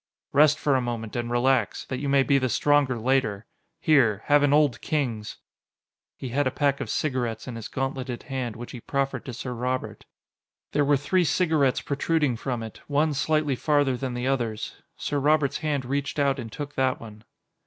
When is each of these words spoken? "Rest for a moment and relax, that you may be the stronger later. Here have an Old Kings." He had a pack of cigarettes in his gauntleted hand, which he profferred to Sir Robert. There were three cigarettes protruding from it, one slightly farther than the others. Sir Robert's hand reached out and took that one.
"Rest 0.31 0.57
for 0.57 0.73
a 0.75 0.81
moment 0.81 1.15
and 1.15 1.29
relax, 1.29 1.85
that 1.85 1.99
you 1.99 2.09
may 2.09 2.23
be 2.23 2.39
the 2.39 2.49
stronger 2.49 2.97
later. 2.97 3.45
Here 3.79 4.23
have 4.25 4.41
an 4.41 4.51
Old 4.51 4.81
Kings." 4.81 5.37
He 6.17 6.29
had 6.29 6.47
a 6.47 6.49
pack 6.49 6.81
of 6.81 6.89
cigarettes 6.89 7.47
in 7.47 7.55
his 7.55 7.67
gauntleted 7.67 8.23
hand, 8.23 8.55
which 8.55 8.71
he 8.71 8.81
profferred 8.81 9.25
to 9.25 9.33
Sir 9.35 9.53
Robert. 9.53 10.05
There 10.71 10.83
were 10.85 10.97
three 10.97 11.23
cigarettes 11.23 11.81
protruding 11.81 12.35
from 12.35 12.63
it, 12.63 12.81
one 12.87 13.13
slightly 13.13 13.55
farther 13.55 13.95
than 13.95 14.15
the 14.15 14.25
others. 14.25 14.81
Sir 14.97 15.19
Robert's 15.19 15.59
hand 15.59 15.85
reached 15.85 16.17
out 16.17 16.39
and 16.39 16.51
took 16.51 16.73
that 16.73 16.99
one. 16.99 17.23